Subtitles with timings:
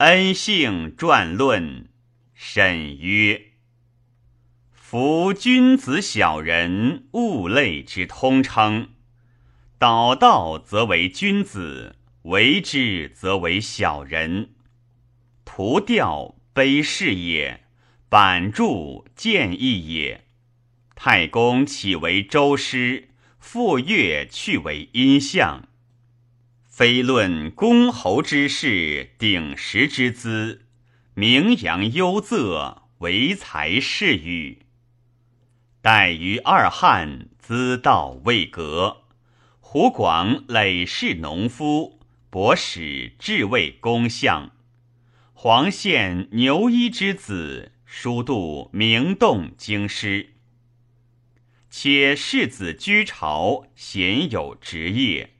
[0.00, 1.90] 恩姓传论，
[2.32, 3.48] 沈曰：
[4.72, 8.92] 夫君子小人，物类之通称。
[9.78, 14.54] 导道则为君子，为之则为小人。
[15.44, 17.64] 图调卑视也，
[18.08, 20.24] 板柱见义也。
[20.94, 23.10] 太公岂为周师？
[23.38, 25.68] 傅说去为阴相。
[26.80, 30.64] 非论公侯之事，鼎食之资，
[31.12, 34.60] 名扬优仄，唯才是语。
[35.82, 39.02] 待于二汉，资道未革。
[39.60, 44.50] 湖广累世农夫，博使至为公相。
[45.34, 50.30] 黄县牛衣之子，书度名动京师。
[51.68, 55.34] 且世子居朝，鲜有职业，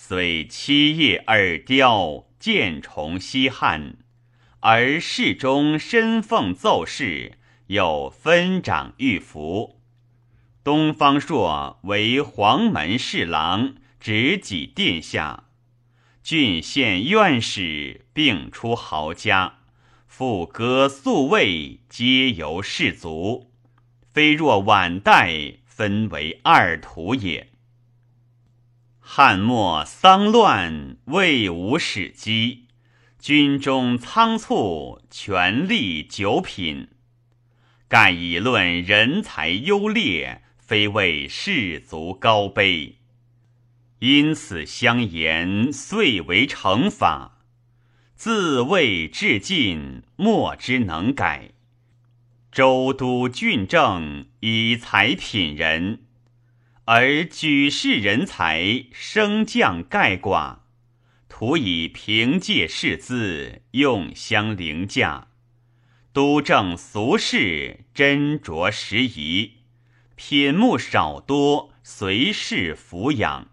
[0.00, 3.96] 虽七叶耳雕，见崇西汉，
[4.60, 7.32] 而世中身奉奏事，
[7.66, 9.80] 有分掌御服。
[10.62, 15.48] 东方朔为黄门侍郎，执己殿下，
[16.22, 19.58] 郡县院使，并出豪家，
[20.06, 23.50] 副歌宿卫，皆由士族，
[24.12, 25.54] 非若晚代。
[25.66, 27.50] 分为二途也。
[29.10, 32.66] 汉末丧乱，未无始机；
[33.18, 36.88] 军中仓促，权力九品。
[37.88, 42.96] 盖以论人才优劣，非为士族高卑。
[44.00, 47.38] 因此相言，遂为惩罚。
[48.14, 51.52] 自魏至晋，莫之能改。
[52.52, 56.02] 州都郡政以才品人，
[56.90, 60.60] 而举世人才升降盖寡，
[61.28, 65.28] 徒以凭借士资，用相凌驾。
[66.14, 69.56] 都政俗事，斟酌时宜，
[70.16, 73.48] 品目少多，随事抚养。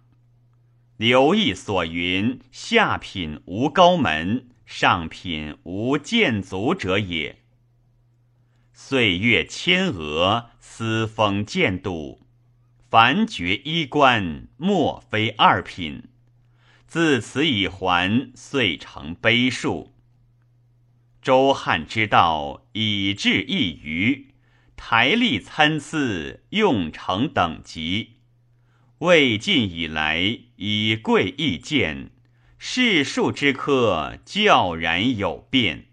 [0.95, 7.39] 刘毅所云：“下品无高门，上品无见足者也。”
[8.71, 12.24] 岁月迁额，私封建度，
[12.95, 16.03] 凡爵衣冠，莫非二品。
[16.87, 19.91] 自此以还，遂成碑数。
[21.21, 24.29] 周汉之道，以治一隅，
[24.77, 28.13] 台历参差，用成等级。
[28.99, 32.11] 魏晋以来，以贵易贱，
[32.57, 35.87] 世数之科，教然有变。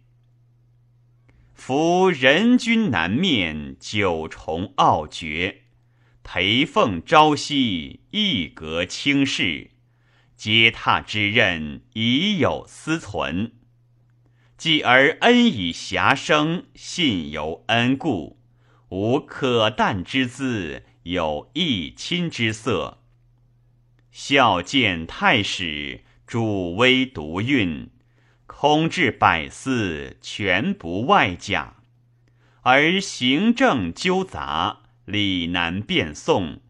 [1.52, 5.61] 夫人君难面，九重傲绝；
[6.24, 9.70] 陪奉朝夕，一格轻视。
[10.36, 13.52] 阶踏之任，已有私存。
[14.56, 18.40] 继而恩以遐生，信由恩固，
[18.88, 22.98] 无可淡之资，有义亲之色。
[24.10, 27.90] 孝见太史，主威独运。
[28.46, 31.76] 空置百司，全不外假；
[32.60, 36.60] 而行政纠杂，礼难辩讼，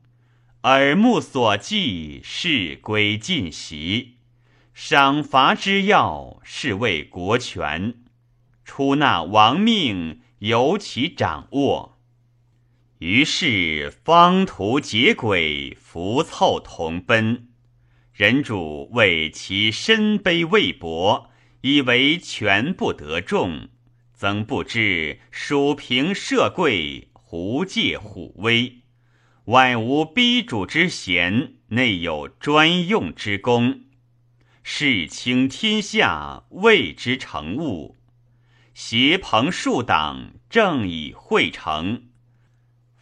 [0.62, 4.18] 耳目所记，事归尽习。
[4.72, 7.94] 赏罚之要，是为国权；
[8.64, 11.98] 出纳亡命，由其掌握。
[12.98, 17.48] 于是方图结轨，浮凑同奔。
[18.12, 21.28] 人主为其身卑位薄。
[21.64, 23.68] 以为权不得众，
[24.12, 28.82] 曾不知蜀平社贵，胡借虎威。
[29.46, 33.84] 外无逼主之贤，内有专用之功。
[34.62, 37.96] 世倾天下，谓之成物。
[38.74, 42.10] 协朋数党，正以会成。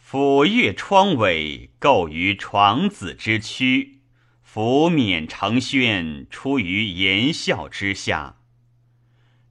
[0.01, 3.99] 抚越窗尾，构于床子之躯；
[4.41, 8.37] 拂冕承轩，出于言笑之下。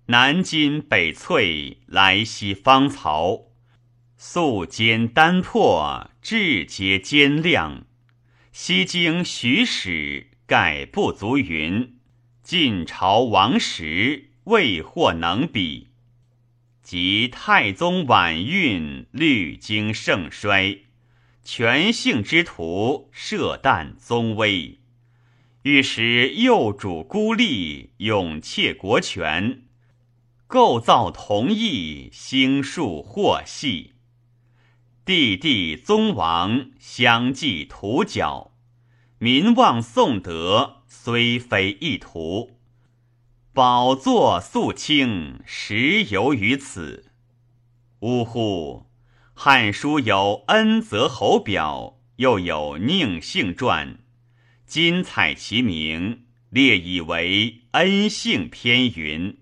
[0.06, 3.49] 南金北翠，来西芳草，
[4.22, 7.86] 素坚丹破，志皆坚亮。
[8.52, 11.92] 西经徐史，盖不足云；
[12.42, 15.88] 晋朝王时，未或能比。
[16.82, 20.80] 及太宗晚运，虑经盛衰，
[21.42, 24.80] 权幸之徒，射旦宗威，
[25.62, 29.62] 欲使幼主孤立，永窃国权。
[30.46, 33.94] 构造同义，兴树或系。
[35.10, 38.52] 帝帝宗王相继图角，
[39.18, 42.52] 民望颂德，虽非一图。
[43.52, 47.10] 宝座肃清，实由于此。
[48.02, 48.86] 呜呼！
[49.34, 53.98] 《汉书》有恩泽侯表，又有宁姓传，
[54.64, 59.39] 今采其名，列以为恩姓篇云。